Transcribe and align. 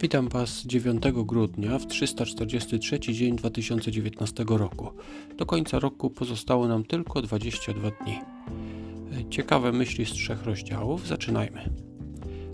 Witam 0.00 0.28
Was 0.28 0.62
9 0.66 1.02
grudnia 1.12 1.78
w 1.78 1.86
343 1.86 3.00
dzień 3.00 3.36
2019 3.36 4.44
roku. 4.48 4.90
Do 5.36 5.46
końca 5.46 5.78
roku 5.78 6.10
pozostało 6.10 6.68
nam 6.68 6.84
tylko 6.84 7.22
22 7.22 7.90
dni. 7.90 8.18
Ciekawe 9.30 9.72
myśli 9.72 10.06
z 10.06 10.10
trzech 10.10 10.44
rozdziałów. 10.44 11.06
Zaczynajmy. 11.06 11.70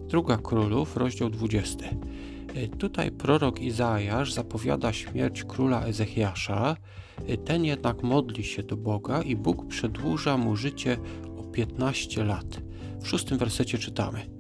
Druga 0.09 0.37
Królów, 0.37 0.97
rozdział 0.97 1.31
20. 1.31 1.85
Tutaj 2.79 3.11
prorok 3.11 3.61
Izajasz 3.61 4.33
zapowiada 4.33 4.93
śmierć 4.93 5.45
króla 5.45 5.85
Ezechiasza. 5.85 6.77
Ten 7.45 7.65
jednak 7.65 8.03
modli 8.03 8.45
się 8.45 8.63
do 8.63 8.77
Boga 8.77 9.23
i 9.23 9.37
Bóg 9.37 9.67
przedłuża 9.67 10.37
mu 10.37 10.57
życie 10.57 10.97
o 11.39 11.43
15 11.43 12.25
lat. 12.25 12.61
W 13.01 13.09
szóstym 13.09 13.39
wersecie 13.39 13.79
czytamy– 13.79 14.27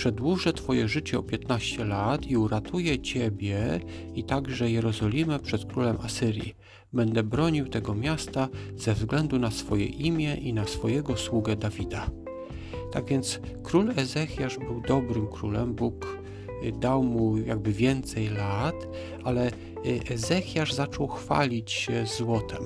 Przedłużę 0.00 0.52
Twoje 0.52 0.88
życie 0.88 1.18
o 1.18 1.22
15 1.22 1.84
lat 1.84 2.26
i 2.26 2.36
uratuję 2.36 2.98
Ciebie 2.98 3.80
i 4.14 4.24
także 4.24 4.70
Jerozolimę 4.70 5.38
przed 5.38 5.64
królem 5.64 5.96
Asyrii. 6.02 6.54
Będę 6.92 7.22
bronił 7.22 7.68
tego 7.68 7.94
miasta 7.94 8.48
ze 8.76 8.94
względu 8.94 9.38
na 9.38 9.50
swoje 9.50 9.86
imię 9.86 10.34
i 10.34 10.52
na 10.52 10.66
swojego 10.66 11.16
sługę 11.16 11.56
Dawida. 11.56 12.10
Tak 12.92 13.04
więc 13.04 13.40
król 13.62 13.90
Ezechiasz 13.96 14.58
był 14.58 14.80
dobrym 14.80 15.26
królem, 15.26 15.74
Bóg 15.74 16.19
dał 16.72 17.02
mu 17.02 17.38
jakby 17.38 17.72
więcej 17.72 18.28
lat, 18.28 18.74
ale 19.24 19.48
y, 19.48 20.00
Ezechiasz 20.10 20.72
zaczął 20.72 21.08
chwalić 21.08 21.72
się 21.72 22.06
złotem. 22.06 22.62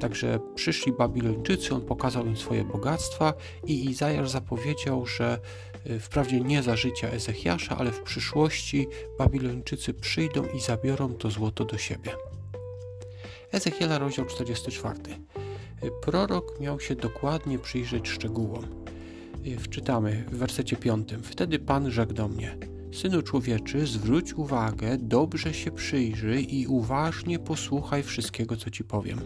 Także 0.00 0.38
przyszli 0.54 0.92
Babilończycy, 0.92 1.74
on 1.74 1.80
pokazał 1.80 2.26
im 2.26 2.36
swoje 2.36 2.64
bogactwa 2.64 3.34
i 3.66 3.90
Izajasz 3.90 4.30
zapowiedział, 4.30 5.06
że 5.06 5.38
y, 5.86 6.00
wprawdzie 6.00 6.40
nie 6.40 6.62
za 6.62 6.76
życia 6.76 7.08
Ezechiasza, 7.08 7.76
ale 7.78 7.90
w 7.92 8.02
przyszłości 8.02 8.86
Babilończycy 9.18 9.94
przyjdą 9.94 10.42
i 10.56 10.60
zabiorą 10.60 11.14
to 11.14 11.30
złoto 11.30 11.64
do 11.64 11.78
siebie. 11.78 12.10
Ezechiela, 13.52 13.98
rozdział 13.98 14.26
44. 14.26 14.98
Y, 15.84 15.90
prorok 16.02 16.60
miał 16.60 16.80
się 16.80 16.94
dokładnie 16.94 17.58
przyjrzeć 17.58 18.08
szczegółom. 18.08 18.64
Y, 19.46 19.58
wczytamy 19.58 20.24
w 20.32 20.36
wersecie 20.36 20.76
5. 20.76 21.08
Wtedy 21.22 21.58
Pan 21.58 21.90
rzekł 21.90 22.12
do 22.12 22.28
mnie: 22.28 22.56
Synu 22.94 23.22
człowieczy, 23.22 23.86
zwróć 23.86 24.34
uwagę, 24.34 24.98
dobrze 24.98 25.54
się 25.54 25.70
przyjrzyj 25.70 26.54
i 26.54 26.66
uważnie 26.66 27.38
posłuchaj 27.38 28.02
wszystkiego, 28.02 28.56
co 28.56 28.70
ci 28.70 28.84
powiem. 28.84 29.18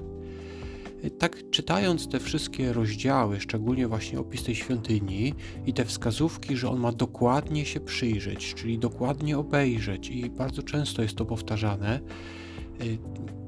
Tak 1.19 1.51
czytając 1.51 2.09
te 2.09 2.21
wszystkie 2.21 2.73
rozdziały, 2.73 3.41
szczególnie 3.41 3.89
właśnie 3.89 4.21
opis 4.21 4.45
tej 4.45 4.55
świątyni 4.55 5.35
i 5.67 5.73
te 5.73 5.85
wskazówki, 5.85 6.57
że 6.57 6.71
on 6.71 6.81
ma 6.81 6.93
dokładnie 6.93 7.65
się 7.65 7.81
przyjrzeć, 7.81 8.55
czyli 8.55 8.79
dokładnie 8.79 9.39
obejrzeć 9.39 10.09
i 10.09 10.31
bardzo 10.31 10.63
często 10.63 11.03
jest 11.03 11.15
to 11.15 11.25
powtarzane, 11.25 12.01
y, 12.83 12.99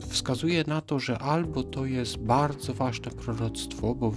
wskazuje 0.09 0.65
na 0.67 0.81
to, 0.81 0.99
że 0.99 1.19
albo 1.19 1.63
to 1.63 1.87
jest 1.87 2.17
bardzo 2.19 2.75
ważne 2.75 3.11
proroctwo, 3.11 3.95
bo 3.95 4.13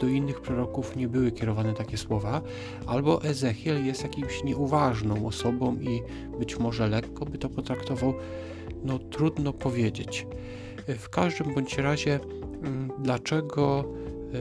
do 0.00 0.08
innych 0.08 0.40
proroków 0.40 0.96
nie 0.96 1.08
były 1.08 1.32
kierowane 1.32 1.74
takie 1.74 1.96
słowa, 1.96 2.42
albo 2.86 3.24
Ezechiel 3.24 3.86
jest 3.86 4.02
jakimś 4.02 4.44
nieuważną 4.44 5.26
osobą 5.26 5.76
i 5.76 6.02
być 6.38 6.58
może 6.58 6.88
lekko 6.88 7.24
by 7.24 7.38
to 7.38 7.48
potraktował, 7.48 8.14
no 8.84 8.98
trudno 8.98 9.52
powiedzieć. 9.52 10.26
W 10.98 11.08
każdym 11.08 11.54
bądź 11.54 11.78
razie 11.78 12.20
Mm, 12.62 12.90
dlaczego, 12.98 13.84
y, 14.34 14.38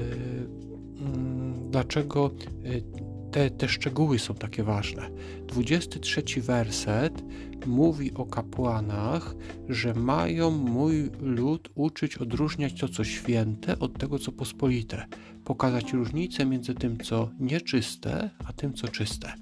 mm, 1.02 1.72
dlaczego 1.72 2.32
y, 2.66 2.84
te, 3.32 3.50
te 3.50 3.70
szczegóły 3.70 4.20
są 4.20 4.36
takie 4.36 4.64
ważne. 4.64 5.10
23 5.48 6.42
werset 6.42 7.24
mówi 7.66 8.14
o 8.14 8.26
kapłanach, 8.26 9.36
że 9.70 9.94
mają 9.94 10.52
mój 10.52 11.10
lud 11.20 11.70
uczyć 11.76 12.18
odróżniać 12.18 12.80
to, 12.80 12.90
co 12.90 13.04
święte, 13.04 13.80
od 13.80 14.00
tego, 14.00 14.20
co 14.20 14.32
pospolite, 14.32 15.06
pokazać 15.44 15.94
różnicę 15.94 16.46
między 16.46 16.76
tym, 16.76 16.98
co 16.98 17.30
nieczyste, 17.40 18.30
a 18.46 18.54
tym, 18.54 18.74
co 18.74 18.88
czyste. 18.88 19.34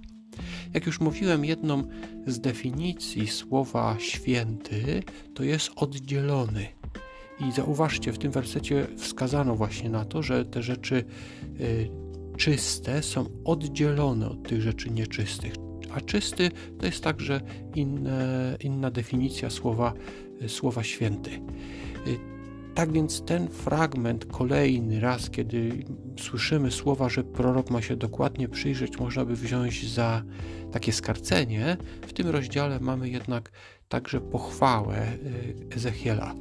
Jak 0.74 0.86
już 0.86 1.00
mówiłem, 1.00 1.46
jedną 1.46 1.88
z 2.28 2.40
definicji 2.40 3.28
słowa 3.28 3.96
święty 4.00 5.04
to 5.34 5.44
jest 5.44 5.72
oddzielony. 5.76 6.68
I 7.40 7.52
zauważcie, 7.52 8.14
w 8.14 8.18
tym 8.18 8.32
wersecie 8.32 8.88
wskazano 8.98 9.56
właśnie 9.56 9.90
na 9.90 10.06
to, 10.06 10.24
że 10.24 10.46
te 10.46 10.64
rzeczy 10.64 11.04
y, 11.60 12.05
czyste 12.38 13.04
są 13.04 13.26
oddzielone 13.46 14.30
od 14.30 14.44
tych 14.44 14.62
rzeczy 14.62 14.90
nieczystych. 14.92 15.54
A 15.94 16.02
czysty 16.02 16.52
to 16.80 16.86
jest 16.86 17.04
także 17.04 17.42
inne, 17.76 18.58
inna 18.60 18.92
definicja 18.92 19.50
słowa, 19.50 19.94
y, 20.42 20.50
słowa 20.50 20.84
święty. 20.84 21.32
Tak 22.76 22.92
więc 22.92 23.26
ten 23.26 23.48
fragment 23.48 24.26
kolejny 24.26 25.00
raz, 25.00 25.30
kiedy 25.30 25.86
słyszymy 26.20 26.72
słowa, 26.72 27.10
że 27.10 27.24
prorok 27.24 27.70
ma 27.70 27.82
się 27.82 27.96
dokładnie 27.96 28.50
przyjrzeć, 28.50 29.00
można 29.00 29.26
by 29.26 29.36
wziąć 29.36 29.94
za 29.94 30.24
takie 30.72 30.94
skarcenie. 30.94 31.78
W 32.08 32.14
tym 32.14 32.30
rozdziale 32.30 32.80
mamy 32.80 33.10
jednak 33.10 33.52
także 33.90 34.22
pochwałę 34.22 35.14
y, 35.14 35.76
Ezechiela. 35.76 36.36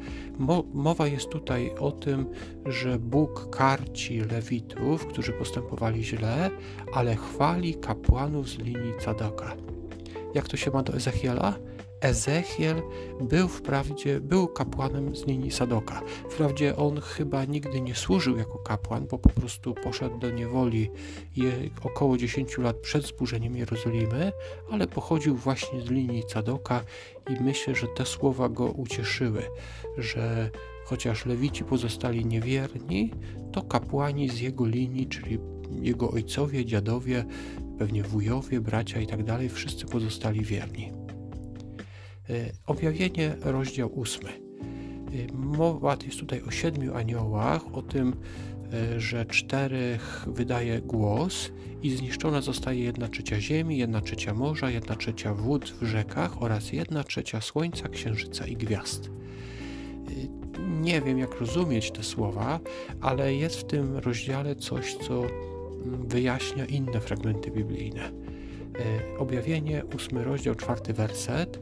Mowa 0.75 1.07
jest 1.07 1.29
tutaj 1.29 1.71
o 1.79 1.93
tym, 1.93 2.27
że 2.67 2.99
Bóg 2.99 3.51
karci 3.51 4.21
lewitów, 4.21 5.07
którzy 5.07 5.33
postępowali 5.33 6.05
źle, 6.05 6.51
ale 6.95 7.17
chwali 7.17 7.75
kapłanów 7.75 8.49
z 8.49 8.59
linii 8.59 8.93
Cadoka. 9.05 9.57
Jak 10.35 10.49
to 10.49 10.57
się 10.57 10.71
ma 10.71 10.83
do 10.83 10.95
Ezechiela? 10.95 11.55
Ezechiel 12.01 12.83
był 13.21 13.49
wprawdzie, 13.49 14.21
był 14.21 14.49
kapłanem 14.49 15.17
z 15.17 15.27
linii 15.27 15.51
Sadoka. 15.51 16.03
Wprawdzie 16.31 16.77
on 16.77 17.01
chyba 17.01 17.45
nigdy 17.45 17.81
nie 17.81 17.95
służył 17.95 18.37
jako 18.37 18.59
kapłan, 18.59 19.07
bo 19.07 19.19
po 19.19 19.29
prostu 19.29 19.75
poszedł 19.75 20.19
do 20.19 20.31
niewoli 20.31 20.91
około 21.83 22.17
10 22.19 22.59
lat 22.59 22.77
przed 22.77 23.07
zburzeniem 23.07 23.57
Jerozolimy, 23.57 24.33
ale 24.71 24.87
pochodził 24.87 25.37
właśnie 25.37 25.81
z 25.81 25.91
linii 25.91 26.23
Sadoka 26.29 26.85
i 27.31 27.43
myślę, 27.43 27.75
że 27.75 27.87
te 27.89 28.07
słowa 28.07 28.49
go 28.49 28.65
ucieszyły, 28.65 29.43
że 29.99 30.51
chociaż 30.85 31.27
lewici 31.27 31.65
pozostali 31.65 32.27
niewierni, 32.27 33.11
to 33.53 33.63
kapłani 33.63 34.29
z 34.29 34.41
jego 34.41 34.67
linii, 34.67 35.07
czyli 35.07 35.39
jego 35.83 36.11
ojcowie, 36.11 36.65
dziadowie, 36.65 37.25
pewnie 37.79 38.03
wujowie, 38.03 38.61
bracia 38.61 39.01
i 39.01 39.07
tak 39.07 39.25
dalej, 39.25 39.49
wszyscy 39.49 39.87
pozostali 39.87 40.41
wierni. 40.41 40.93
E, 42.31 42.51
objawienie, 42.67 43.37
rozdział 43.41 43.99
ósmy. 43.99 44.31
E, 44.31 45.33
mowa 45.33 45.97
jest 46.07 46.21
tutaj 46.21 46.43
o 46.43 46.51
siedmiu 46.51 46.95
aniołach, 46.95 47.75
o 47.75 47.83
tym, 47.83 48.17
e, 48.73 49.01
że 49.01 49.27
czterech 49.27 50.25
wydaje 50.27 50.81
głos 50.81 51.51
i 51.83 51.91
zniszczona 51.91 52.41
zostaje 52.41 52.85
jedna 52.85 53.09
trzecia 53.09 53.41
ziemi, 53.41 53.79
jedna 53.79 54.01
trzecia 54.01 54.35
morza, 54.35 54.71
jedna 54.71 54.97
trzecia 54.97 55.35
wód 55.35 55.71
w 55.81 55.85
rzekach 55.87 56.43
oraz 56.43 56.73
jedna 56.73 57.05
trzecia 57.05 57.41
słońca, 57.41 57.89
księżyca 57.89 58.47
i 58.47 58.57
gwiazd. 58.57 59.11
Nie 60.81 61.01
wiem, 61.01 61.19
jak 61.19 61.41
rozumieć 61.41 61.91
te 61.91 62.03
słowa, 62.03 62.61
ale 63.01 63.35
jest 63.35 63.57
w 63.57 63.65
tym 63.65 63.97
rozdziale 63.97 64.57
coś, 64.57 64.95
co 64.95 65.23
wyjaśnia 65.85 66.67
inne 66.67 67.01
fragmenty 67.01 67.51
biblijne. 67.51 68.13
Objawienie, 69.19 69.83
ósmy 69.95 70.25
rozdział, 70.25 70.55
czwarty 70.55 70.93
werset 70.93 71.61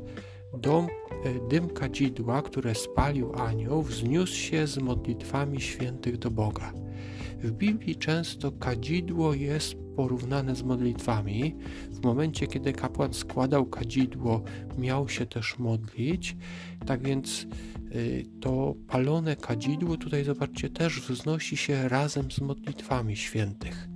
Dom, 0.59 0.87
e, 1.25 1.49
dym 1.49 1.69
kadzidła, 1.69 2.43
które 2.43 2.75
spalił 2.75 3.33
anioł, 3.35 3.83
wzniósł 3.83 4.35
się 4.35 4.67
z 4.67 4.79
modlitwami 4.79 5.61
świętych 5.61 6.19
do 6.19 6.31
Boga. 6.31 6.73
W 7.39 7.51
Biblii 7.51 7.97
często 7.97 8.53
kadzidło 8.53 9.35
jest 9.35 9.75
porównane 9.97 10.57
z 10.57 10.63
modlitwami. 10.63 11.57
W 11.91 12.05
momencie, 12.05 12.47
kiedy 12.47 12.73
kapłan 12.73 13.15
składał 13.15 13.67
kadzidło, 13.67 14.43
miał 14.79 15.09
się 15.09 15.27
też 15.27 15.59
modlić. 15.59 16.37
Tak 16.87 17.03
więc 17.03 17.47
y, 17.95 18.27
to 18.41 18.75
palone 18.89 19.37
kadzidło, 19.37 19.97
tutaj 19.97 20.25
zobaczcie, 20.25 20.71
też 20.71 21.01
wznosi 21.01 21.57
się 21.57 21.89
razem 21.89 22.31
z 22.31 22.41
modlitwami 22.41 23.17
świętych. 23.17 23.89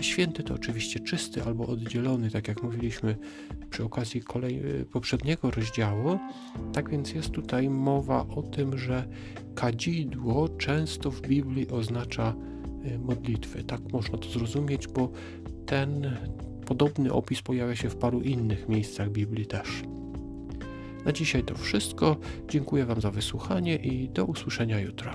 Święty 0.00 0.42
to 0.42 0.54
oczywiście 0.54 1.00
czysty 1.00 1.42
albo 1.42 1.66
oddzielony, 1.66 2.30
tak 2.30 2.48
jak 2.48 2.62
mówiliśmy 2.62 3.16
przy 3.70 3.84
okazji 3.84 4.20
kolej, 4.20 4.62
poprzedniego 4.92 5.50
rozdziału. 5.50 6.18
Tak 6.72 6.90
więc 6.90 7.12
jest 7.14 7.30
tutaj 7.30 7.70
mowa 7.70 8.26
o 8.28 8.42
tym, 8.42 8.78
że 8.78 9.08
kadzidło 9.54 10.48
często 10.48 11.10
w 11.10 11.20
Biblii 11.20 11.68
oznacza 11.68 12.34
y, 12.86 12.98
modlitwy. 12.98 13.64
Tak 13.64 13.92
można 13.92 14.18
to 14.18 14.28
zrozumieć, 14.28 14.88
bo 14.88 15.12
ten 15.66 16.16
podobny 16.66 17.12
opis 17.12 17.42
pojawia 17.42 17.76
się 17.76 17.90
w 17.90 17.96
paru 17.96 18.20
innych 18.20 18.68
miejscach 18.68 19.10
Biblii 19.10 19.46
też. 19.46 19.82
Na 21.04 21.12
dzisiaj 21.12 21.44
to 21.44 21.54
wszystko. 21.54 22.16
Dziękuję 22.48 22.86
Wam 22.86 23.00
za 23.00 23.10
wysłuchanie 23.10 23.76
i 23.76 24.08
do 24.08 24.24
usłyszenia 24.24 24.80
jutro. 24.80 25.10